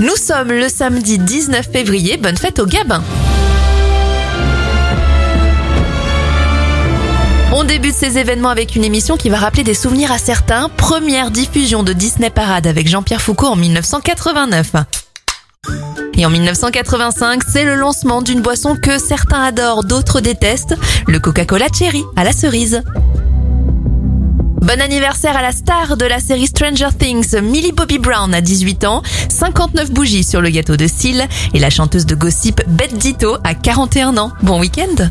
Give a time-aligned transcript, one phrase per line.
[0.00, 3.02] Nous sommes le samedi 19 février, bonne fête au Gabin.
[7.52, 10.70] On débute ces événements avec une émission qui va rappeler des souvenirs à certains.
[10.70, 14.72] Première diffusion de Disney Parade avec Jean-Pierre Foucault en 1989.
[16.14, 20.76] Et en 1985, c'est le lancement d'une boisson que certains adorent, d'autres détestent,
[21.08, 22.82] le Coca-Cola Cherry à la cerise.
[24.72, 28.84] Bon anniversaire à la star de la série Stranger Things, Millie Bobby Brown à 18
[28.84, 33.36] ans, 59 bougies sur le gâteau de cils et la chanteuse de gossip Bette Ditto
[33.42, 34.30] à 41 ans.
[34.42, 35.08] Bon week-end